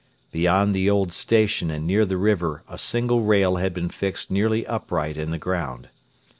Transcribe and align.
Beyond 0.31 0.73
the 0.73 0.89
old 0.89 1.13
station 1.13 1.69
and 1.69 1.85
near 1.85 2.05
the 2.05 2.17
river 2.17 2.63
a 2.67 2.79
single 2.79 3.21
rail 3.21 3.57
had 3.57 3.71
been 3.71 3.89
fixed 3.89 4.31
nearly 4.31 4.65
upright 4.65 5.15
in 5.15 5.29
the 5.29 5.37
ground. 5.37 5.89